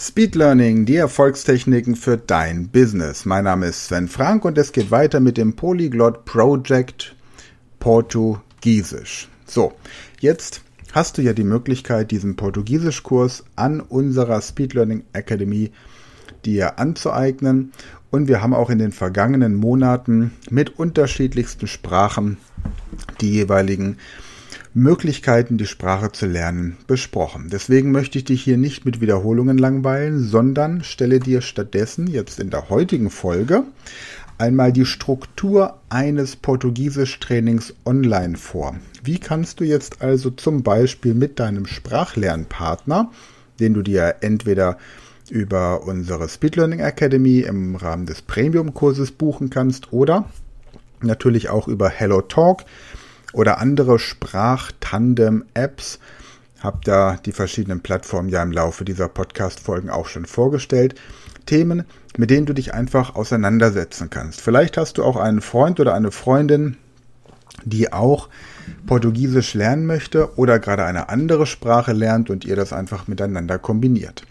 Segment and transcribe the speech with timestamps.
[0.00, 3.24] Speed Learning, die Erfolgstechniken für dein Business.
[3.24, 7.16] Mein Name ist Sven Frank und es geht weiter mit dem Polyglot Project
[7.80, 9.28] Portugiesisch.
[9.44, 9.72] So,
[10.20, 15.72] jetzt hast du ja die Möglichkeit, diesen Portugiesischkurs an unserer Speed Learning Academy
[16.44, 17.72] dir anzueignen.
[18.12, 22.36] Und wir haben auch in den vergangenen Monaten mit unterschiedlichsten Sprachen
[23.20, 23.96] die jeweiligen
[24.78, 27.48] Möglichkeiten, die Sprache zu lernen, besprochen.
[27.50, 32.50] Deswegen möchte ich dich hier nicht mit Wiederholungen langweilen, sondern stelle dir stattdessen jetzt in
[32.50, 33.64] der heutigen Folge
[34.38, 38.76] einmal die Struktur eines Portugiesisch-Trainings online vor.
[39.02, 43.10] Wie kannst du jetzt also zum Beispiel mit deinem Sprachlernpartner,
[43.58, 44.78] den du dir entweder
[45.28, 50.24] über unsere Speed Learning Academy im Rahmen des Premium-Kurses buchen kannst oder
[51.02, 52.64] natürlich auch über Hello Talk
[53.32, 55.98] oder andere Sprachtandem-Apps.
[56.60, 60.94] Hab da die verschiedenen Plattformen ja im Laufe dieser Podcast-Folgen auch schon vorgestellt.
[61.46, 61.84] Themen,
[62.16, 64.40] mit denen du dich einfach auseinandersetzen kannst.
[64.40, 66.76] Vielleicht hast du auch einen Freund oder eine Freundin,
[67.64, 68.28] die auch
[68.86, 74.24] Portugiesisch lernen möchte oder gerade eine andere Sprache lernt und ihr das einfach miteinander kombiniert.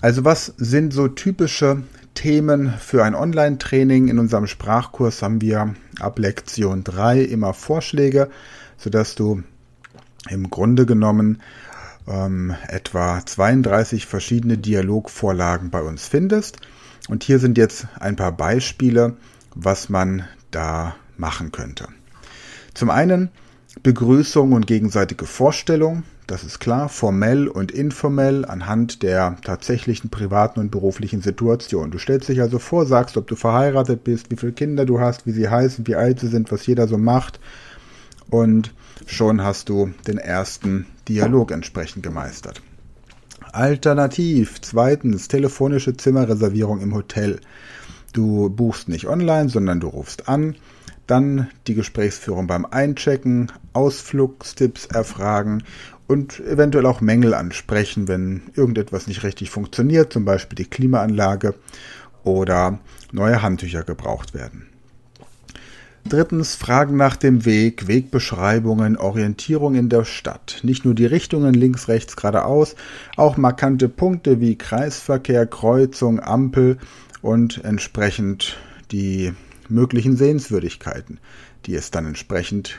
[0.00, 1.82] Also was sind so typische
[2.16, 4.08] Themen für ein Online-Training.
[4.08, 8.28] In unserem Sprachkurs haben wir ab Lektion 3 immer Vorschläge,
[8.76, 9.44] sodass du
[10.28, 11.40] im Grunde genommen
[12.08, 16.58] ähm, etwa 32 verschiedene Dialogvorlagen bei uns findest.
[17.08, 19.16] Und hier sind jetzt ein paar Beispiele,
[19.54, 21.86] was man da machen könnte.
[22.74, 23.30] Zum einen
[23.82, 26.02] Begrüßung und gegenseitige Vorstellung.
[26.26, 31.92] Das ist klar, formell und informell anhand der tatsächlichen privaten und beruflichen Situation.
[31.92, 35.26] Du stellst dich also vor, sagst, ob du verheiratet bist, wie viele Kinder du hast,
[35.26, 37.38] wie sie heißen, wie alt sie sind, was jeder so macht.
[38.28, 38.74] Und
[39.06, 42.60] schon hast du den ersten Dialog entsprechend gemeistert.
[43.52, 47.40] Alternativ, zweitens, telefonische Zimmerreservierung im Hotel.
[48.12, 50.56] Du buchst nicht online, sondern du rufst an
[51.06, 55.62] dann die Gesprächsführung beim Einchecken, Ausflugstipps erfragen
[56.06, 61.54] und eventuell auch Mängel ansprechen, wenn irgendetwas nicht richtig funktioniert, zum Beispiel die Klimaanlage
[62.22, 62.78] oder
[63.12, 64.66] neue Handtücher gebraucht werden.
[66.08, 70.60] Drittens Fragen nach dem Weg, Wegbeschreibungen, Orientierung in der Stadt.
[70.62, 72.76] Nicht nur die Richtungen links, rechts, geradeaus,
[73.16, 76.78] auch markante Punkte wie Kreisverkehr, Kreuzung, Ampel
[77.22, 78.56] und entsprechend
[78.92, 79.32] die
[79.70, 81.18] möglichen Sehenswürdigkeiten,
[81.66, 82.78] die es dann entsprechend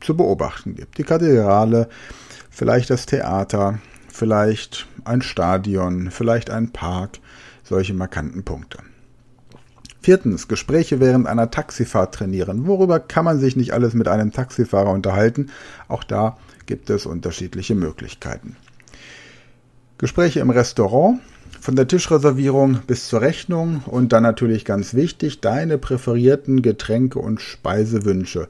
[0.00, 0.98] zu beobachten gibt.
[0.98, 1.88] Die Kathedrale,
[2.50, 3.78] vielleicht das Theater,
[4.08, 7.18] vielleicht ein Stadion, vielleicht ein Park,
[7.64, 8.78] solche markanten Punkte.
[10.00, 12.66] Viertens, Gespräche während einer Taxifahrt trainieren.
[12.66, 15.50] Worüber kann man sich nicht alles mit einem Taxifahrer unterhalten?
[15.88, 18.56] Auch da gibt es unterschiedliche Möglichkeiten.
[19.98, 21.20] Gespräche im Restaurant,
[21.60, 27.40] von der Tischreservierung bis zur Rechnung und dann natürlich ganz wichtig, deine präferierten Getränke und
[27.40, 28.48] Speisewünsche.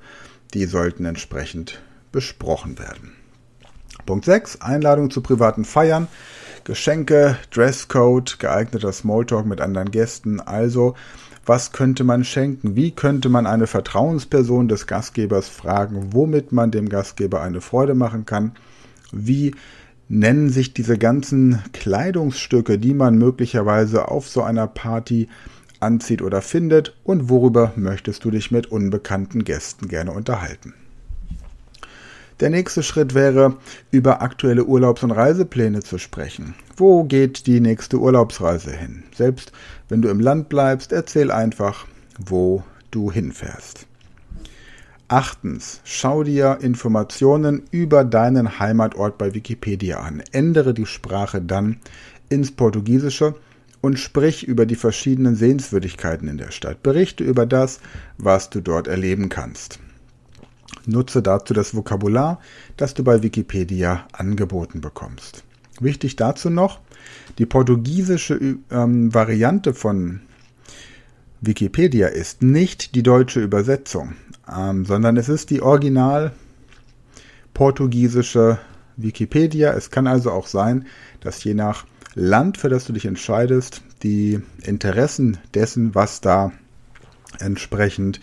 [0.54, 1.81] Die sollten entsprechend
[2.12, 3.12] besprochen werden.
[4.06, 4.62] Punkt 6.
[4.62, 6.09] Einladung zu privaten Feiern.
[6.64, 10.41] Geschenke, Dresscode, geeigneter Smalltalk mit anderen Gästen.
[10.41, 10.94] Also,
[11.47, 12.76] was könnte man schenken?
[12.76, 18.26] Wie könnte man eine Vertrauensperson des Gastgebers fragen, womit man dem Gastgeber eine Freude machen
[18.26, 18.53] kann?
[19.12, 19.54] Wie
[20.08, 25.28] nennen sich diese ganzen Kleidungsstücke, die man möglicherweise auf so einer Party
[25.80, 30.74] anzieht oder findet und worüber möchtest du dich mit unbekannten Gästen gerne unterhalten.
[32.41, 33.56] Der nächste Schritt wäre,
[33.91, 36.54] über aktuelle Urlaubs- und Reisepläne zu sprechen.
[36.76, 39.02] Wo geht die nächste Urlaubsreise hin?
[39.12, 39.50] Selbst
[39.88, 41.86] wenn du im Land bleibst, erzähl einfach,
[42.16, 43.86] wo du hinfährst.
[45.10, 50.22] Achtens, schau dir Informationen über deinen Heimatort bei Wikipedia an.
[50.32, 51.78] Ändere die Sprache dann
[52.28, 53.34] ins Portugiesische
[53.80, 56.82] und sprich über die verschiedenen Sehenswürdigkeiten in der Stadt.
[56.82, 57.80] Berichte über das,
[58.18, 59.78] was du dort erleben kannst.
[60.84, 62.38] Nutze dazu das Vokabular,
[62.76, 65.42] das du bei Wikipedia angeboten bekommst.
[65.80, 66.80] Wichtig dazu noch,
[67.38, 70.21] die portugiesische ähm, Variante von
[71.40, 74.14] Wikipedia ist nicht die deutsche Übersetzung
[74.54, 76.32] ähm, sondern es ist die original
[77.54, 78.58] portugiesische
[78.96, 79.72] Wikipedia.
[79.72, 80.86] Es kann also auch sein,
[81.20, 86.52] dass je nach Land, für das du dich entscheidest, die Interessen dessen, was da
[87.38, 88.20] entsprechend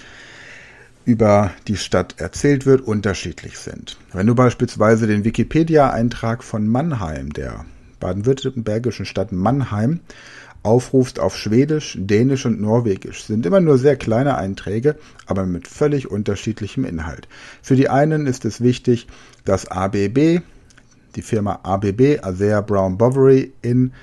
[1.05, 3.97] über die Stadt erzählt wird, unterschiedlich sind.
[4.11, 7.65] Wenn du beispielsweise den Wikipedia-Eintrag von Mannheim, der
[7.99, 9.99] baden-württembergischen Stadt Mannheim,
[10.65, 13.23] aufrufst auf Schwedisch, Dänisch und Norwegisch.
[13.23, 14.97] Sind immer nur sehr kleine Einträge,
[15.27, 17.27] aber mit völlig unterschiedlichem Inhalt.
[17.61, 19.07] Für die einen ist es wichtig,
[19.45, 20.41] dass ABB,
[21.15, 23.93] die Firma ABB, Azea Brown Bovary in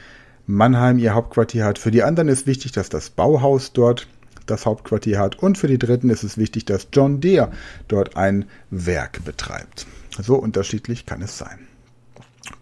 [0.46, 1.78] Mannheim ihr Hauptquartier hat.
[1.78, 4.06] Für die anderen ist wichtig, dass das Bauhaus dort
[4.46, 5.38] das Hauptquartier hat.
[5.40, 7.50] Und für die Dritten ist es wichtig, dass John Deere
[7.88, 9.86] dort ein Werk betreibt.
[10.20, 11.71] So unterschiedlich kann es sein.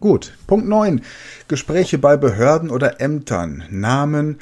[0.01, 1.03] Gut, Punkt 9.
[1.47, 3.65] Gespräche bei Behörden oder Ämtern.
[3.69, 4.39] Namen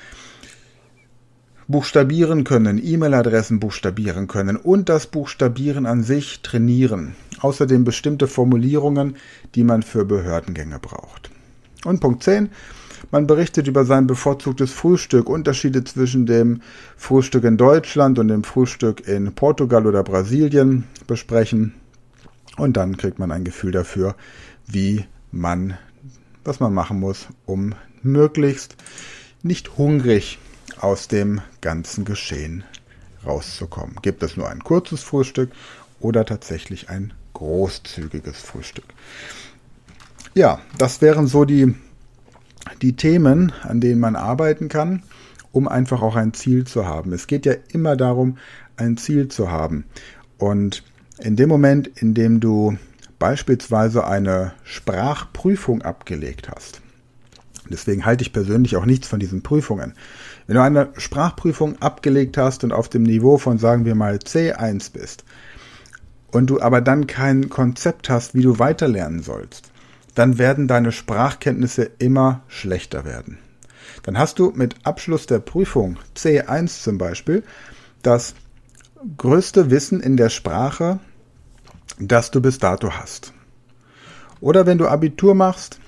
[1.67, 7.17] buchstabieren können, E-Mail-Adressen buchstabieren können und das Buchstabieren an sich trainieren.
[7.41, 9.17] Außerdem bestimmte Formulierungen,
[9.57, 11.31] die man für Behördengänge braucht.
[11.85, 12.51] Und Punkt 10.
[13.11, 16.63] Man berichtet über sein bevorzugtes Frühstück, Unterschiede zwischen dem
[16.97, 21.75] Frühstück in Deutschland und dem Frühstück in Portugal oder Brasilien besprechen.
[22.57, 24.15] Und dann kriegt man ein Gefühl dafür,
[24.69, 25.77] wie man,
[26.45, 28.77] was man machen muss, um möglichst
[29.43, 30.39] nicht hungrig
[30.81, 32.65] aus dem ganzen Geschehen
[33.25, 33.97] rauszukommen.
[34.03, 35.51] Gibt es nur ein kurzes Frühstück
[36.01, 38.85] oder tatsächlich ein großzügiges Frühstück?
[40.35, 41.75] Ja, das wären so die,
[42.83, 45.03] die Themen, an denen man arbeiten kann,
[45.53, 47.13] um einfach auch ein Ziel zu haben.
[47.13, 48.39] Es geht ja immer darum,
[48.77, 49.85] ein Ziel zu haben.
[50.37, 50.85] Und
[51.19, 52.77] in dem Moment, in dem du
[53.19, 56.81] beispielsweise eine Sprachprüfung abgelegt hast,
[57.69, 59.95] deswegen halte ich persönlich auch nichts von diesen Prüfungen.
[60.47, 64.93] Wenn du eine Sprachprüfung abgelegt hast und auf dem Niveau von, sagen wir mal, C1
[64.93, 65.25] bist,
[66.31, 69.71] und du aber dann kein Konzept hast, wie du weiterlernen sollst,
[70.15, 73.39] dann werden deine Sprachkenntnisse immer schlechter werden.
[74.03, 77.45] Dann hast du mit Abschluss der Prüfung C1 zum Beispiel
[78.03, 78.35] das
[79.17, 80.99] größte Wissen in der Sprache,
[81.99, 83.33] das du bis dato hast.
[84.41, 85.81] Oder wenn du Abitur machst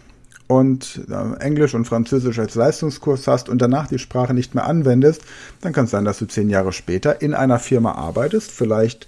[0.49, 5.23] und äh, Englisch und Französisch als Leistungskurs hast und danach die Sprache nicht mehr anwendest,
[5.61, 9.07] dann kann es sein, dass du zehn Jahre später in einer Firma arbeitest, vielleicht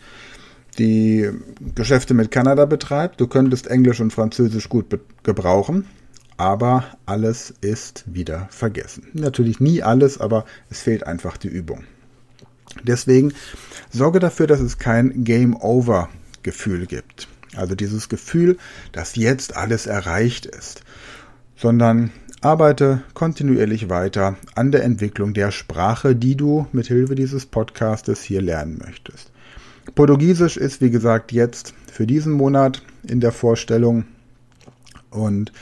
[0.78, 1.30] die
[1.74, 3.20] Geschäfte mit Kanada betreibt.
[3.20, 4.86] Du könntest Englisch und Französisch gut
[5.22, 5.86] gebrauchen,
[6.36, 9.08] aber alles ist wieder vergessen.
[9.12, 11.84] Natürlich nie alles, aber es fehlt einfach die Übung.
[12.84, 13.34] Deswegen
[13.90, 16.08] sorge dafür, dass es kein Game Over
[16.42, 17.28] Gefühl gibt.
[17.54, 18.56] Also dieses Gefühl,
[18.92, 20.82] dass jetzt alles erreicht ist
[21.62, 22.10] sondern
[22.40, 28.42] arbeite kontinuierlich weiter an der Entwicklung der Sprache, die du mit Hilfe dieses Podcastes hier
[28.42, 29.30] lernen möchtest.
[29.94, 34.04] Portugiesisch ist, wie gesagt, jetzt für diesen Monat in der Vorstellung
[35.10, 35.52] und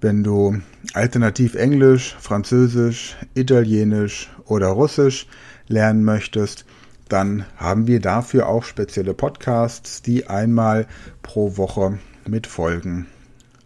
[0.00, 0.60] wenn du
[0.94, 5.28] alternativ Englisch, Französisch, Italienisch oder Russisch
[5.68, 6.64] lernen möchtest,
[7.12, 10.86] dann haben wir dafür auch spezielle Podcasts, die einmal
[11.22, 13.06] pro Woche mit Folgen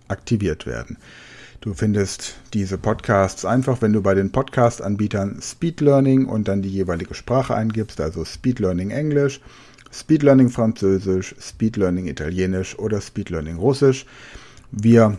[0.08, 0.96] aktiviert werden.
[1.60, 6.68] Du findest diese Podcasts einfach, wenn du bei den Podcast-Anbietern Speed Learning und dann die
[6.68, 9.40] jeweilige Sprache eingibst, also Speed Learning Englisch,
[9.90, 14.04] Speed Learning Französisch, Speed Learning Italienisch oder Speed Learning Russisch.
[14.72, 15.18] Wir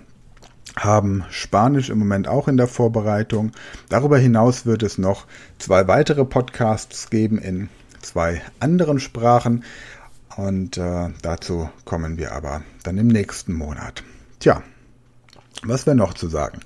[0.75, 3.51] haben Spanisch im Moment auch in der Vorbereitung.
[3.89, 5.25] Darüber hinaus wird es noch
[5.57, 7.69] zwei weitere Podcasts geben in
[8.05, 9.63] zwei anderen Sprachen.
[10.37, 14.03] Und äh, dazu kommen wir aber dann im nächsten Monat.
[14.39, 14.63] Tja,
[15.63, 16.59] was wäre noch zu sagen?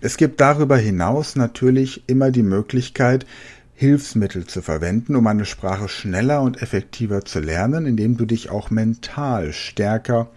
[0.00, 3.26] Es gibt darüber hinaus natürlich immer die Möglichkeit,
[3.74, 8.70] Hilfsmittel zu verwenden, um eine Sprache schneller und effektiver zu lernen, indem du dich auch
[8.70, 10.30] mental stärker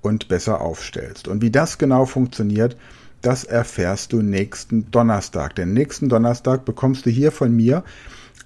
[0.00, 1.28] und besser aufstellst.
[1.28, 2.76] Und wie das genau funktioniert,
[3.20, 5.56] das erfährst du nächsten Donnerstag.
[5.56, 7.82] Denn nächsten Donnerstag bekommst du hier von mir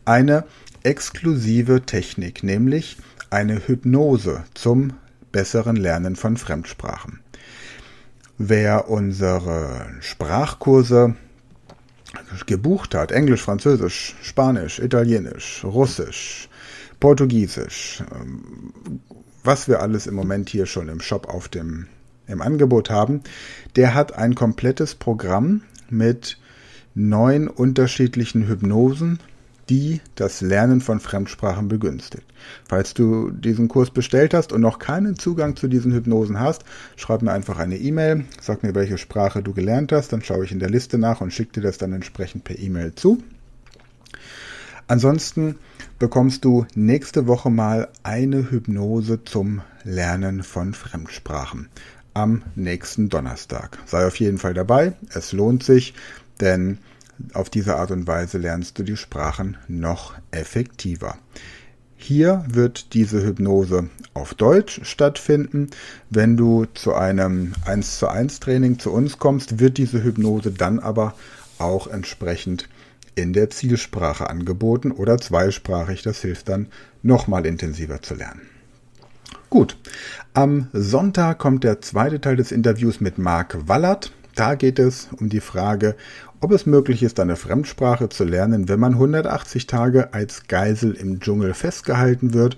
[0.04, 0.44] eine
[0.82, 2.96] exklusive Technik, nämlich
[3.30, 4.94] eine Hypnose zum
[5.32, 7.20] besseren Lernen von Fremdsprachen.
[8.38, 11.14] Wer unsere Sprachkurse
[12.46, 16.48] gebucht hat, Englisch, Französisch, Spanisch, Italienisch, Russisch,
[16.98, 18.72] Portugiesisch, ähm,
[19.44, 21.86] was wir alles im Moment hier schon im Shop auf dem
[22.26, 23.22] im Angebot haben,
[23.76, 26.38] der hat ein komplettes Programm mit
[26.94, 29.18] neun unterschiedlichen Hypnosen
[29.70, 32.26] die das Lernen von Fremdsprachen begünstigt.
[32.68, 36.64] Falls du diesen Kurs bestellt hast und noch keinen Zugang zu diesen Hypnosen hast,
[36.96, 40.52] schreib mir einfach eine E-Mail, sag mir, welche Sprache du gelernt hast, dann schaue ich
[40.52, 43.22] in der Liste nach und schicke dir das dann entsprechend per E-Mail zu.
[44.88, 45.54] Ansonsten
[46.00, 51.68] bekommst du nächste Woche mal eine Hypnose zum Lernen von Fremdsprachen
[52.12, 53.78] am nächsten Donnerstag.
[53.86, 55.94] Sei auf jeden Fall dabei, es lohnt sich,
[56.40, 56.78] denn
[57.34, 61.16] auf diese Art und Weise lernst du die Sprachen noch effektiver.
[61.96, 65.68] Hier wird diese Hypnose auf Deutsch stattfinden.
[66.08, 70.78] Wenn du zu einem 1 zu 1 Training zu uns kommst, wird diese Hypnose dann
[70.78, 71.14] aber
[71.58, 72.68] auch entsprechend
[73.16, 76.02] in der Zielsprache angeboten oder zweisprachig.
[76.02, 76.68] Das hilft dann
[77.02, 78.42] nochmal intensiver zu lernen.
[79.50, 79.76] Gut,
[80.32, 84.12] am Sonntag kommt der zweite Teil des Interviews mit Marc Wallert.
[84.36, 85.96] Da geht es um die Frage,
[86.40, 91.20] ob es möglich ist, eine Fremdsprache zu lernen, wenn man 180 Tage als Geisel im
[91.20, 92.56] Dschungel festgehalten wird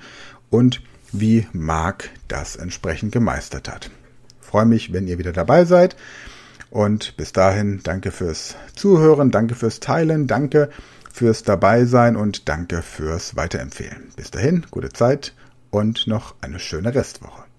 [0.51, 3.91] und wie Mark das entsprechend gemeistert hat.
[4.41, 5.97] Ich freue mich, wenn ihr wieder dabei seid.
[6.71, 10.71] Und bis dahin danke fürs Zuhören, danke fürs Teilen, danke
[11.13, 14.09] fürs Dabeisein und danke fürs Weiterempfehlen.
[14.17, 15.35] Bis dahin, gute Zeit
[15.71, 17.52] und noch eine schöne Restwoche.